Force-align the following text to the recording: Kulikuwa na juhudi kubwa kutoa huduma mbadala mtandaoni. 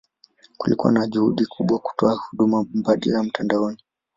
Kulikuwa 0.57 0.91
na 0.93 1.07
juhudi 1.07 1.45
kubwa 1.45 1.79
kutoa 1.79 2.15
huduma 2.15 2.63
mbadala 2.73 3.23
mtandaoni. 3.23 3.83